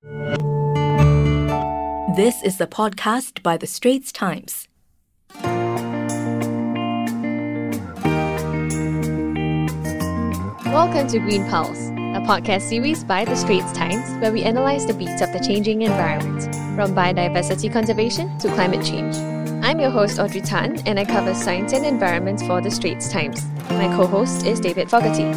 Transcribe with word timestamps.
This 0.00 0.12
is 2.44 2.58
the 2.58 2.68
podcast 2.70 3.42
by 3.42 3.56
The 3.56 3.66
Straits 3.66 4.12
Times. 4.12 4.68
Welcome 10.66 11.08
to 11.08 11.18
Green 11.18 11.48
Pulse, 11.48 11.88
a 11.88 12.22
podcast 12.24 12.68
series 12.68 13.02
by 13.02 13.24
The 13.24 13.34
Straits 13.34 13.72
Times 13.72 14.08
where 14.22 14.30
we 14.30 14.44
analyze 14.44 14.86
the 14.86 14.94
beats 14.94 15.20
of 15.20 15.32
the 15.32 15.40
changing 15.40 15.82
environment, 15.82 16.44
from 16.76 16.94
biodiversity 16.94 17.72
conservation 17.72 18.38
to 18.38 18.54
climate 18.54 18.86
change. 18.86 19.16
I'm 19.64 19.80
your 19.80 19.90
host, 19.90 20.20
Audrey 20.20 20.42
Tan, 20.42 20.78
and 20.86 21.00
I 21.00 21.06
cover 21.06 21.34
science 21.34 21.72
and 21.72 21.84
environment 21.84 22.38
for 22.42 22.60
The 22.60 22.70
Straits 22.70 23.10
Times. 23.10 23.44
My 23.70 23.88
co 23.96 24.06
host 24.06 24.46
is 24.46 24.60
David 24.60 24.88
Fogarty. 24.88 25.32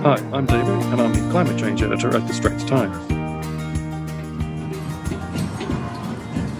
Hi, 0.00 0.16
I'm 0.32 0.46
David, 0.46 0.68
and 0.68 1.02
I'm 1.02 1.12
the 1.12 1.30
climate 1.30 1.58
change 1.58 1.82
editor 1.82 2.16
at 2.16 2.26
The 2.26 2.32
Straits 2.32 2.64
Times. 2.64 3.15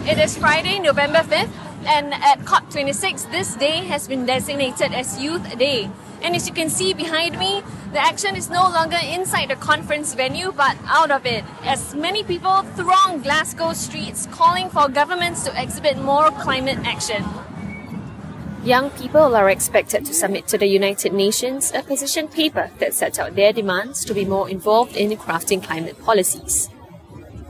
It 0.06 0.18
is 0.18 0.38
Friday, 0.38 0.78
November 0.78 1.18
5th, 1.18 1.50
and 1.84 2.14
at 2.14 2.38
COP26, 2.44 3.28
this 3.32 3.56
day 3.56 3.82
has 3.90 4.06
been 4.06 4.24
designated 4.24 4.92
as 4.92 5.20
Youth 5.20 5.58
Day. 5.58 5.90
And 6.22 6.36
as 6.36 6.46
you 6.46 6.54
can 6.54 6.70
see 6.70 6.94
behind 6.94 7.36
me, 7.40 7.64
the 7.92 7.98
action 7.98 8.36
is 8.36 8.48
no 8.48 8.62
longer 8.70 8.98
inside 9.02 9.50
the 9.50 9.56
conference 9.56 10.14
venue 10.14 10.52
but 10.52 10.76
out 10.86 11.10
of 11.10 11.26
it, 11.26 11.42
as 11.64 11.92
many 11.96 12.22
people 12.22 12.62
throng 12.76 13.20
Glasgow 13.22 13.72
streets 13.72 14.28
calling 14.30 14.70
for 14.70 14.88
governments 14.88 15.42
to 15.42 15.60
exhibit 15.60 15.98
more 15.98 16.30
climate 16.30 16.78
action. 16.84 17.24
Young 18.62 18.90
people 18.90 19.34
are 19.34 19.50
expected 19.50 20.04
to 20.04 20.14
submit 20.14 20.46
to 20.46 20.56
the 20.56 20.66
United 20.66 21.14
Nations 21.14 21.72
a 21.74 21.82
position 21.82 22.28
paper 22.28 22.70
that 22.78 22.94
sets 22.94 23.18
out 23.18 23.34
their 23.34 23.52
demands 23.52 24.04
to 24.04 24.14
be 24.14 24.24
more 24.24 24.48
involved 24.48 24.94
in 24.94 25.10
crafting 25.16 25.60
climate 25.60 26.00
policies. 26.04 26.68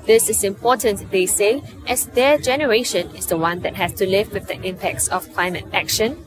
This 0.06 0.30
is 0.30 0.44
important, 0.44 1.10
they 1.10 1.26
say, 1.26 1.62
as 1.88 2.06
their 2.06 2.38
generation 2.38 3.10
is 3.16 3.26
the 3.26 3.36
one 3.36 3.58
that 3.62 3.74
has 3.74 3.92
to 3.94 4.06
live 4.06 4.32
with 4.32 4.46
the 4.46 4.54
impacts 4.62 5.08
of 5.08 5.26
climate 5.34 5.66
action 5.72 6.24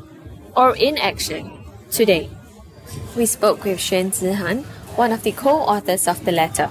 or 0.55 0.75
inaction 0.75 1.63
today. 1.89 2.29
We 3.15 3.25
spoke 3.25 3.63
with 3.63 3.79
Xuan 3.79 4.11
Zihan, 4.11 4.65
one 4.97 5.13
of 5.13 5.23
the 5.23 5.31
co-authors 5.31 6.09
of 6.09 6.25
the 6.25 6.33
letter. 6.33 6.69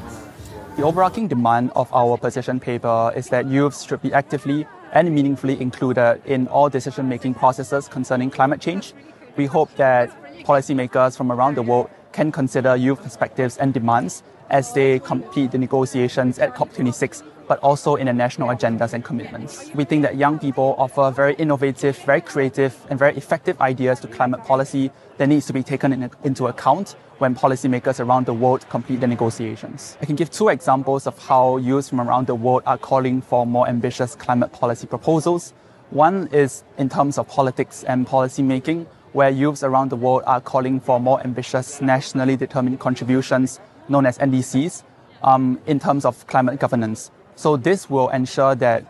The 0.76 0.82
overarching 0.82 1.28
demand 1.28 1.72
of 1.74 1.88
our 1.94 2.18
position 2.18 2.60
paper 2.60 3.10
is 3.16 3.28
that 3.30 3.48
youths 3.48 3.84
should 3.84 4.02
be 4.02 4.12
actively 4.12 4.66
and 4.92 5.10
meaningfully 5.14 5.58
included 5.60 6.20
in 6.26 6.46
all 6.48 6.68
decision-making 6.68 7.32
processes 7.32 7.88
concerning 7.88 8.30
climate 8.30 8.60
change. 8.60 8.92
We 9.36 9.46
hope 9.46 9.74
that 9.76 10.12
policymakers 10.44 11.16
from 11.16 11.32
around 11.32 11.56
the 11.56 11.62
world 11.62 11.88
can 12.18 12.32
consider 12.32 12.74
youth 12.74 13.00
perspectives 13.00 13.58
and 13.58 13.72
demands 13.72 14.24
as 14.50 14.72
they 14.72 14.98
complete 14.98 15.52
the 15.52 15.58
negotiations 15.58 16.40
at 16.40 16.52
COP26, 16.52 17.22
but 17.46 17.60
also 17.60 17.94
in 17.94 18.06
the 18.06 18.12
national 18.12 18.48
agendas 18.48 18.92
and 18.92 19.04
commitments. 19.04 19.70
We 19.76 19.84
think 19.84 20.02
that 20.02 20.16
young 20.16 20.40
people 20.40 20.74
offer 20.78 21.12
very 21.12 21.34
innovative, 21.34 21.96
very 21.98 22.20
creative, 22.20 22.74
and 22.90 22.98
very 22.98 23.16
effective 23.16 23.60
ideas 23.60 24.00
to 24.00 24.08
climate 24.08 24.42
policy 24.42 24.90
that 25.18 25.28
needs 25.28 25.46
to 25.46 25.52
be 25.52 25.62
taken 25.62 25.92
in, 25.92 26.10
into 26.24 26.48
account 26.48 26.96
when 27.18 27.36
policymakers 27.36 28.04
around 28.04 28.26
the 28.26 28.34
world 28.34 28.68
complete 28.68 28.98
the 28.98 29.06
negotiations. 29.06 29.96
I 30.02 30.06
can 30.06 30.16
give 30.16 30.32
two 30.32 30.48
examples 30.48 31.06
of 31.06 31.16
how 31.24 31.58
youths 31.58 31.88
from 31.88 32.00
around 32.00 32.26
the 32.26 32.34
world 32.34 32.64
are 32.66 32.78
calling 32.78 33.22
for 33.22 33.46
more 33.46 33.68
ambitious 33.68 34.16
climate 34.16 34.50
policy 34.50 34.88
proposals. 34.88 35.54
One 35.90 36.26
is 36.32 36.64
in 36.78 36.88
terms 36.88 37.16
of 37.16 37.28
politics 37.28 37.84
and 37.84 38.08
policy 38.08 38.42
making, 38.42 38.88
where 39.12 39.30
youths 39.30 39.62
around 39.62 39.90
the 39.90 39.96
world 39.96 40.22
are 40.26 40.40
calling 40.40 40.80
for 40.80 41.00
more 41.00 41.20
ambitious 41.22 41.80
nationally 41.80 42.36
determined 42.36 42.80
contributions 42.80 43.60
known 43.88 44.06
as 44.06 44.18
NDCs, 44.18 44.82
um, 45.22 45.60
in 45.66 45.78
terms 45.78 46.04
of 46.04 46.26
climate 46.26 46.60
governance. 46.60 47.10
So 47.36 47.56
this 47.56 47.88
will 47.88 48.08
ensure 48.08 48.54
that 48.56 48.84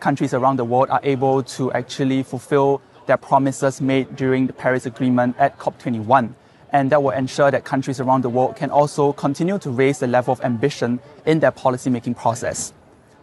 countries 0.00 0.34
around 0.34 0.58
the 0.58 0.64
world 0.64 0.90
are 0.90 1.00
able 1.02 1.42
to 1.42 1.72
actually 1.72 2.22
fulfill 2.22 2.82
their 3.06 3.16
promises 3.16 3.80
made 3.80 4.16
during 4.16 4.46
the 4.46 4.52
Paris 4.52 4.86
Agreement 4.86 5.36
at 5.38 5.58
COP21. 5.58 6.34
And 6.72 6.90
that 6.90 7.02
will 7.02 7.10
ensure 7.10 7.50
that 7.50 7.64
countries 7.64 8.00
around 8.00 8.22
the 8.22 8.28
world 8.28 8.56
can 8.56 8.70
also 8.70 9.12
continue 9.12 9.58
to 9.58 9.70
raise 9.70 10.00
the 10.00 10.06
level 10.06 10.32
of 10.32 10.40
ambition 10.42 11.00
in 11.24 11.40
their 11.40 11.52
policymaking 11.52 12.16
process. 12.16 12.72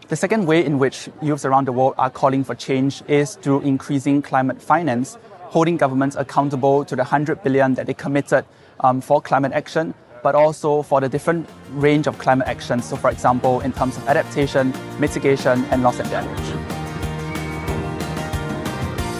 The 0.07 0.15
second 0.15 0.47
way 0.47 0.65
in 0.65 0.79
which 0.79 1.09
youths 1.21 1.45
around 1.45 1.65
the 1.65 1.71
world 1.71 1.95
are 1.97 2.09
calling 2.09 2.43
for 2.43 2.55
change 2.55 3.03
is 3.07 3.35
through 3.35 3.61
increasing 3.61 4.21
climate 4.21 4.61
finance, 4.61 5.17
holding 5.53 5.77
governments 5.77 6.15
accountable 6.15 6.83
to 6.83 6.95
the 6.95 7.03
100 7.03 7.43
billion 7.43 7.75
that 7.75 7.85
they 7.85 7.93
committed 7.93 8.43
um, 8.79 8.99
for 8.99 9.21
climate 9.21 9.51
action 9.53 9.93
but 10.23 10.33
also 10.33 10.81
for 10.81 11.01
the 11.01 11.09
different 11.09 11.47
range 11.71 12.07
of 12.07 12.17
climate 12.17 12.47
actions. 12.47 12.85
So, 12.85 12.95
for 12.95 13.11
example, 13.11 13.59
in 13.59 13.73
terms 13.73 13.97
of 13.97 14.07
adaptation, 14.07 14.73
mitigation, 14.97 15.65
and 15.65 15.83
loss 15.83 15.99
and 15.99 16.09
damage. 16.09 16.47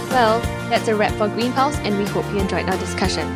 Well, 0.10 0.40
that's 0.70 0.88
a 0.88 0.96
wrap 0.96 1.12
for 1.14 1.28
Green 1.28 1.52
Pulse, 1.52 1.78
and 1.80 1.98
we 1.98 2.06
hope 2.06 2.26
you 2.32 2.40
enjoyed 2.40 2.70
our 2.70 2.78
discussion. 2.78 3.28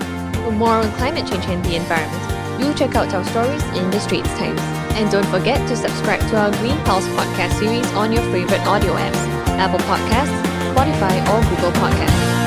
For 0.46 0.52
more 0.52 0.78
on 0.80 0.90
climate 0.94 1.28
change 1.28 1.46
and 1.48 1.64
the 1.66 1.76
environment, 1.76 2.24
do 2.58 2.74
check 2.74 2.96
out 2.96 3.14
our 3.14 3.26
stories 3.26 3.64
in 3.78 3.92
the 3.92 4.00
Straits 4.00 4.30
Times. 4.40 4.62
And 4.96 5.12
don't 5.12 5.28
forget 5.28 5.60
to 5.68 5.76
subscribe 5.76 6.22
to 6.30 6.38
our 6.38 6.52
Green 6.58 6.78
Pulse 6.86 7.08
podcast 7.10 7.60
series 7.60 7.86
on 7.94 8.12
your 8.12 8.24
favorite 8.32 8.66
audio 8.66 8.94
apps 8.94 9.38
Apple 9.60 9.80
Podcasts, 9.80 10.38
Spotify, 10.74 11.18
or 11.34 11.42
Google 11.50 11.72
Podcasts. 11.82 12.47